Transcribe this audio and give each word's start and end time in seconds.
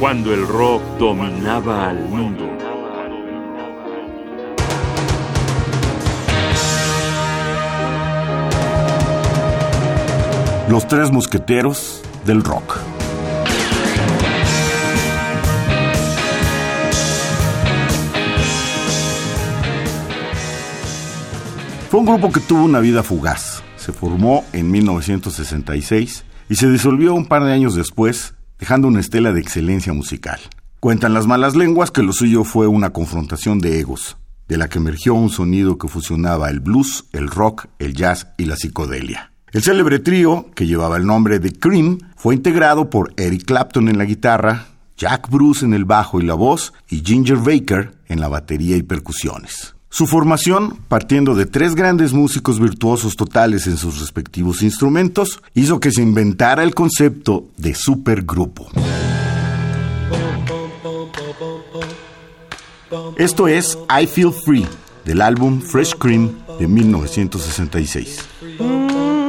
cuando 0.00 0.32
el 0.32 0.48
rock 0.48 0.82
dominaba 0.98 1.90
al 1.90 2.08
mundo. 2.08 2.48
Los 10.70 10.88
tres 10.88 11.10
mosqueteros 11.10 12.00
del 12.24 12.42
rock. 12.42 12.78
Fue 21.90 22.00
un 22.00 22.06
grupo 22.06 22.32
que 22.32 22.40
tuvo 22.40 22.64
una 22.64 22.80
vida 22.80 23.02
fugaz. 23.02 23.62
Se 23.76 23.92
formó 23.92 24.46
en 24.54 24.70
1966 24.70 26.24
y 26.48 26.54
se 26.54 26.70
disolvió 26.70 27.12
un 27.12 27.26
par 27.26 27.44
de 27.44 27.52
años 27.52 27.74
después, 27.74 28.34
dejando 28.60 28.86
una 28.86 29.00
estela 29.00 29.32
de 29.32 29.40
excelencia 29.40 29.92
musical. 29.92 30.38
Cuentan 30.78 31.14
las 31.14 31.26
malas 31.26 31.56
lenguas 31.56 31.90
que 31.90 32.02
lo 32.02 32.12
suyo 32.12 32.44
fue 32.44 32.66
una 32.66 32.90
confrontación 32.90 33.58
de 33.58 33.80
egos, 33.80 34.18
de 34.46 34.58
la 34.58 34.68
que 34.68 34.78
emergió 34.78 35.14
un 35.14 35.30
sonido 35.30 35.78
que 35.78 35.88
fusionaba 35.88 36.50
el 36.50 36.60
blues, 36.60 37.06
el 37.12 37.28
rock, 37.28 37.66
el 37.78 37.94
jazz 37.94 38.28
y 38.36 38.44
la 38.44 38.56
psicodelia. 38.56 39.32
El 39.52 39.62
célebre 39.62 39.98
trío, 39.98 40.46
que 40.54 40.66
llevaba 40.66 40.96
el 40.96 41.06
nombre 41.06 41.40
de 41.40 41.52
Cream, 41.52 41.98
fue 42.16 42.34
integrado 42.34 42.88
por 42.88 43.12
Eric 43.16 43.46
Clapton 43.46 43.88
en 43.88 43.98
la 43.98 44.04
guitarra, 44.04 44.66
Jack 44.96 45.28
Bruce 45.30 45.64
en 45.64 45.74
el 45.74 45.86
bajo 45.86 46.20
y 46.20 46.24
la 46.24 46.34
voz 46.34 46.72
y 46.88 47.00
Ginger 47.00 47.38
Baker 47.38 47.94
en 48.06 48.20
la 48.20 48.28
batería 48.28 48.76
y 48.76 48.82
percusiones. 48.82 49.74
Su 49.92 50.06
formación, 50.06 50.78
partiendo 50.86 51.34
de 51.34 51.46
tres 51.46 51.74
grandes 51.74 52.12
músicos 52.12 52.60
virtuosos 52.60 53.16
totales 53.16 53.66
en 53.66 53.76
sus 53.76 53.98
respectivos 53.98 54.62
instrumentos, 54.62 55.42
hizo 55.52 55.80
que 55.80 55.90
se 55.90 56.00
inventara 56.00 56.62
el 56.62 56.76
concepto 56.76 57.48
de 57.56 57.74
supergrupo. 57.74 58.68
Esto 63.16 63.48
es 63.48 63.76
I 63.90 64.06
Feel 64.06 64.32
Free, 64.32 64.66
del 65.04 65.20
álbum 65.20 65.60
Fresh 65.60 65.96
Cream 65.96 66.30
de 66.60 66.68
1966. 66.68 69.19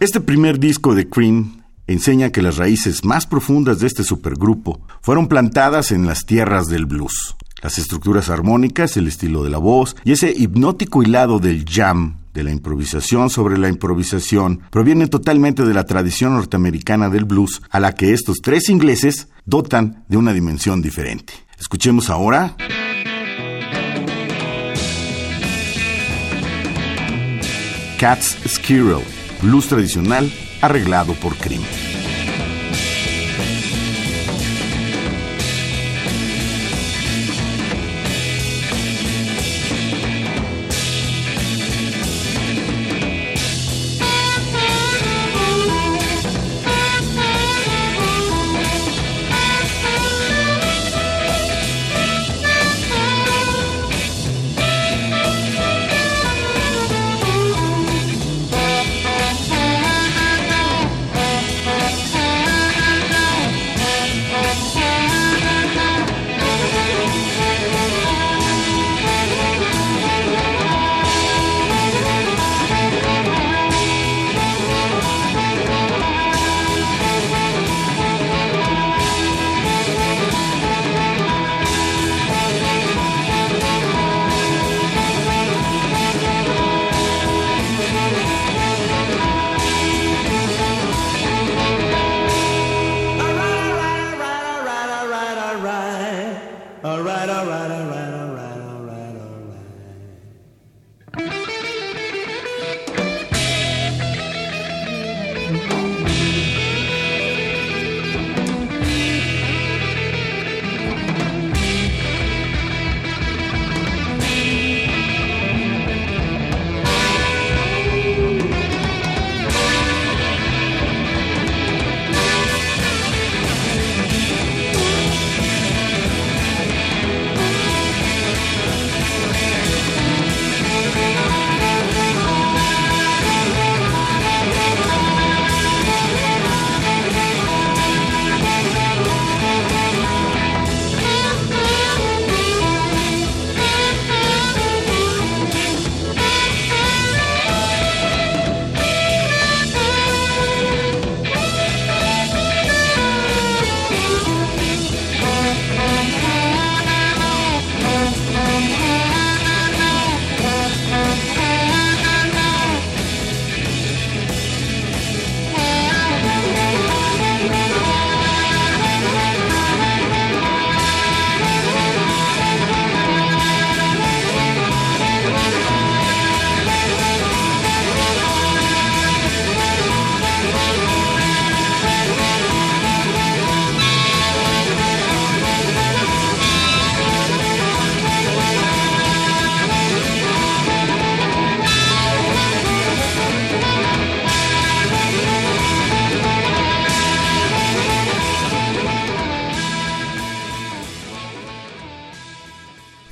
Este 0.00 0.20
primer 0.20 0.60
disco 0.60 0.94
de 0.94 1.08
Cream 1.08 1.64
enseña 1.88 2.30
que 2.30 2.40
las 2.40 2.56
raíces 2.56 3.04
más 3.04 3.26
profundas 3.26 3.80
de 3.80 3.88
este 3.88 4.04
supergrupo 4.04 4.80
fueron 5.02 5.26
plantadas 5.26 5.90
en 5.90 6.06
las 6.06 6.24
tierras 6.24 6.68
del 6.68 6.86
blues. 6.86 7.34
Las 7.62 7.78
estructuras 7.78 8.30
armónicas, 8.30 8.96
el 8.96 9.08
estilo 9.08 9.42
de 9.42 9.50
la 9.50 9.58
voz 9.58 9.96
y 10.04 10.12
ese 10.12 10.30
hipnótico 10.30 11.02
hilado 11.02 11.40
del 11.40 11.64
jam, 11.68 12.18
de 12.32 12.44
la 12.44 12.52
improvisación 12.52 13.28
sobre 13.28 13.58
la 13.58 13.68
improvisación, 13.68 14.60
provienen 14.70 15.08
totalmente 15.08 15.64
de 15.64 15.74
la 15.74 15.84
tradición 15.84 16.34
norteamericana 16.34 17.08
del 17.08 17.24
blues, 17.24 17.60
a 17.68 17.80
la 17.80 17.96
que 17.96 18.12
estos 18.12 18.36
tres 18.40 18.68
ingleses 18.68 19.26
dotan 19.46 20.04
de 20.08 20.16
una 20.16 20.32
dimensión 20.32 20.80
diferente. 20.80 21.32
Escuchemos 21.58 22.08
ahora. 22.08 22.54
Cat's 27.98 28.36
Skirrel 28.46 29.17
blues 29.42 29.68
tradicional 29.68 30.30
arreglado 30.60 31.14
por 31.14 31.36
crimen. 31.36 31.87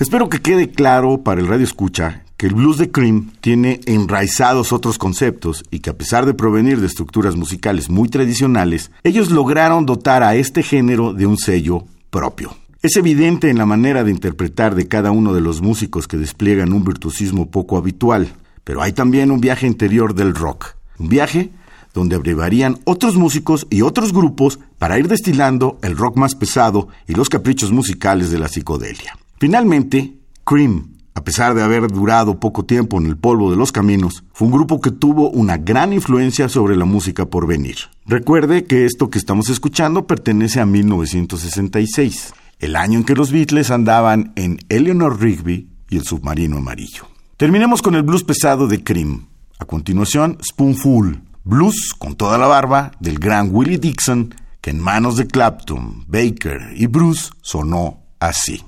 Espero 0.06 0.28
que 0.28 0.38
quede 0.38 0.70
claro 0.70 1.24
para 1.24 1.40
el 1.40 1.48
radio 1.48 1.64
escucha 1.64 2.22
que 2.36 2.46
el 2.46 2.54
blues 2.54 2.78
de 2.78 2.92
Cream 2.92 3.32
tiene 3.40 3.80
enraizados 3.86 4.72
otros 4.72 4.98
conceptos 4.98 5.64
y 5.72 5.80
que 5.80 5.90
a 5.90 5.98
pesar 5.98 6.26
de 6.26 6.32
provenir 6.32 6.80
de 6.80 6.86
estructuras 6.86 7.34
musicales 7.34 7.90
muy 7.90 8.08
tradicionales, 8.08 8.92
ellos 9.02 9.32
lograron 9.32 9.84
dotar 9.84 10.22
a 10.22 10.36
este 10.36 10.62
género 10.62 11.12
de 11.12 11.26
un 11.26 11.36
sello 11.36 11.86
propio. 12.08 12.56
Es 12.82 12.96
evidente 12.96 13.50
en 13.50 13.58
la 13.58 13.66
manera 13.66 14.04
de 14.04 14.12
interpretar 14.12 14.76
de 14.76 14.86
cada 14.86 15.10
uno 15.10 15.34
de 15.34 15.40
los 15.40 15.60
músicos 15.60 16.06
que 16.06 16.18
despliegan 16.18 16.72
un 16.72 16.84
virtuosismo 16.84 17.50
poco 17.50 17.76
habitual, 17.76 18.28
pero 18.62 18.82
hay 18.82 18.92
también 18.92 19.32
un 19.32 19.40
viaje 19.40 19.66
interior 19.66 20.14
del 20.14 20.36
rock, 20.36 20.76
un 21.00 21.08
viaje 21.08 21.50
donde 21.94 22.14
abrevarían 22.14 22.78
otros 22.84 23.16
músicos 23.16 23.66
y 23.70 23.82
otros 23.82 24.12
grupos 24.12 24.60
para 24.78 25.00
ir 25.00 25.08
destilando 25.08 25.80
el 25.82 25.96
rock 25.96 26.16
más 26.16 26.36
pesado 26.36 26.86
y 27.08 27.14
los 27.14 27.28
caprichos 27.28 27.72
musicales 27.72 28.30
de 28.30 28.38
la 28.38 28.46
psicodelia. 28.46 29.18
Finalmente, 29.38 30.16
Cream, 30.44 30.96
a 31.14 31.22
pesar 31.22 31.54
de 31.54 31.62
haber 31.62 31.88
durado 31.88 32.40
poco 32.40 32.64
tiempo 32.64 32.98
en 32.98 33.06
el 33.06 33.18
polvo 33.18 33.50
de 33.50 33.56
los 33.56 33.70
caminos, 33.70 34.24
fue 34.32 34.48
un 34.48 34.52
grupo 34.52 34.80
que 34.80 34.90
tuvo 34.90 35.30
una 35.30 35.58
gran 35.58 35.92
influencia 35.92 36.48
sobre 36.48 36.74
la 36.74 36.86
música 36.86 37.26
por 37.26 37.46
venir. 37.46 37.76
Recuerde 38.06 38.64
que 38.64 38.86
esto 38.86 39.10
que 39.10 39.18
estamos 39.18 39.50
escuchando 39.50 40.06
pertenece 40.06 40.60
a 40.60 40.66
1966, 40.66 42.32
el 42.60 42.76
año 42.76 42.98
en 42.98 43.04
que 43.04 43.14
los 43.14 43.30
Beatles 43.30 43.70
andaban 43.70 44.32
en 44.36 44.58
Eleanor 44.70 45.20
Rigby 45.20 45.68
y 45.90 45.96
el 45.96 46.04
submarino 46.04 46.56
amarillo. 46.56 47.04
Terminemos 47.36 47.82
con 47.82 47.94
el 47.94 48.02
blues 48.02 48.24
pesado 48.24 48.66
de 48.66 48.82
Cream. 48.82 49.26
A 49.58 49.66
continuación, 49.66 50.38
Spoonful, 50.42 51.20
blues 51.44 51.94
con 51.98 52.14
toda 52.14 52.38
la 52.38 52.46
barba 52.46 52.92
del 53.00 53.18
gran 53.18 53.50
Willie 53.52 53.78
Dixon, 53.78 54.34
que 54.62 54.70
en 54.70 54.80
manos 54.80 55.16
de 55.16 55.26
Clapton, 55.26 56.04
Baker 56.08 56.72
y 56.74 56.86
Bruce 56.86 57.30
sonó 57.42 58.00
así. 58.18 58.62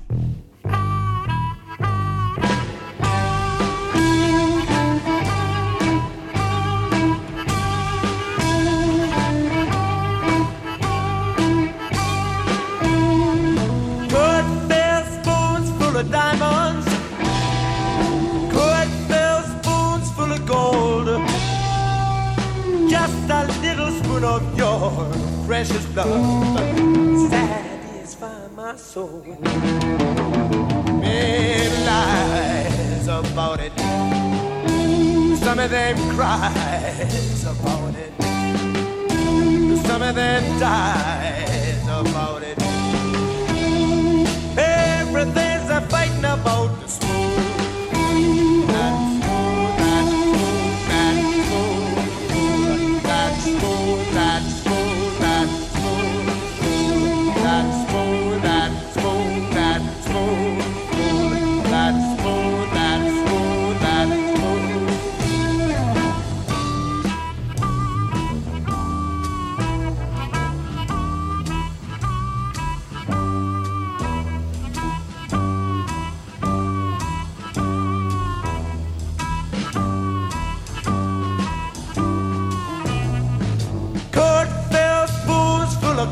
Soul. 28.99 29.23
Many 30.99 31.85
lies 31.85 33.07
about 33.07 33.59
it. 33.67 33.73
Some 35.43 35.59
of 35.59 35.69
them 35.69 35.97
cries 36.15 37.43
about 37.53 37.95
it. 38.05 38.13
Some 39.87 40.01
of 40.01 40.15
them 40.15 40.43
dies 40.59 41.87
about 42.01 42.41
it. 42.43 42.57
Everything's 44.57 45.69
a 45.77 45.81
fighting 45.89 46.25
about 46.25 46.71
the 46.81 46.87
spoon. 46.87 47.18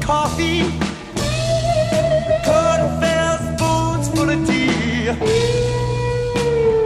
Coffee. 0.08 0.64
Fill 2.46 3.36
spoons 3.52 4.08
full 4.14 4.30
of 4.30 4.40
tea. 4.48 5.12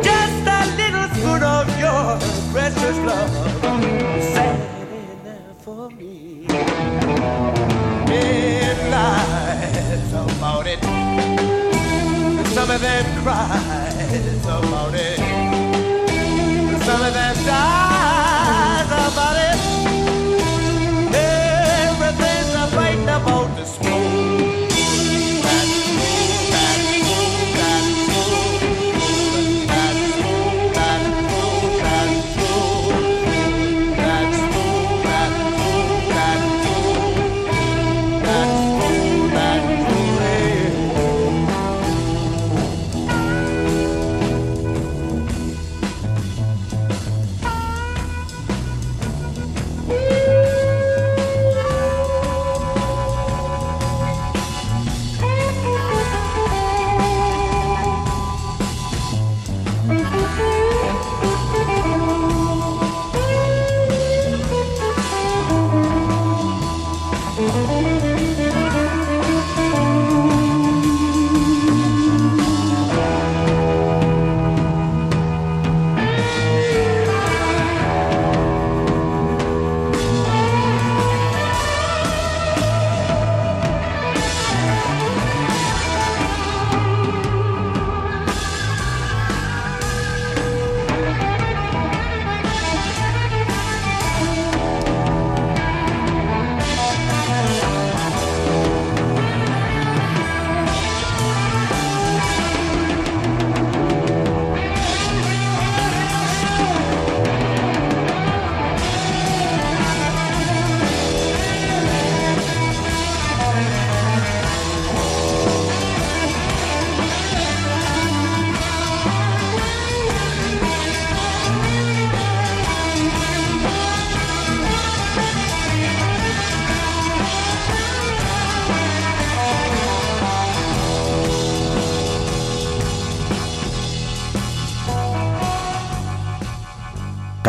Just 0.07 0.45
a 0.57 0.61
little 0.79 1.07
spoon 1.13 1.43
of 1.43 1.67
your 1.83 2.17
precious 2.51 2.97
love. 3.09 3.31
Sad 4.33 4.89
enough 5.23 5.63
for 5.63 5.89
me. 5.91 6.47
Lies 8.89 10.13
about 10.13 10.65
it. 10.65 10.81
Some 12.55 12.71
of 12.71 12.81
them 12.81 13.05
cries 13.21 14.45
about 14.45 14.95
it. 14.95 15.19
Some 16.85 17.01
of 17.03 17.13
them 17.13 17.35
dies 17.45 17.90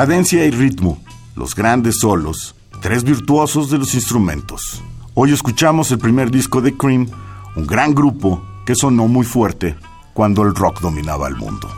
Cadencia 0.03 0.45
y 0.45 0.51
ritmo, 0.51 1.01
los 1.37 1.55
grandes 1.55 2.01
solos, 2.01 2.57
tres 2.81 3.05
virtuosos 3.05 3.71
de 3.71 3.79
los 3.79 3.95
instrumentos. 3.95 4.83
Hoy 5.15 5.33
escuchamos 5.33 5.93
el 5.93 6.01
primer 6.01 6.29
disco 6.33 6.61
de 6.61 6.77
Cream, 6.77 7.07
un 7.55 7.67
gran 7.69 7.95
grupo 7.95 8.43
que 8.67 8.75
sonó 8.75 9.07
muy 9.07 9.25
fuerte 9.25 9.77
cuando 10.13 10.43
el 10.43 10.57
rock 10.57 10.81
dominaba 10.81 11.29
el 11.29 11.37
mundo. 11.37 11.69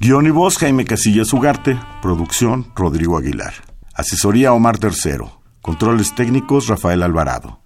Guión 0.00 0.26
y 0.26 0.30
voz 0.30 0.58
Jaime 0.58 0.84
Casillas 0.84 1.32
Ugarte, 1.32 1.78
producción 2.02 2.72
Rodrigo 2.74 3.16
Aguilar. 3.16 3.54
Asesoría 3.94 4.52
Omar 4.52 4.78
Tercero. 4.78 5.40
Controles 5.62 6.14
técnicos 6.14 6.66
Rafael 6.66 7.02
Alvarado. 7.02 7.60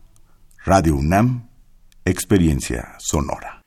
Radio 0.65 0.95
UNAM, 0.95 1.49
experiencia 2.05 2.95
sonora. 2.99 3.65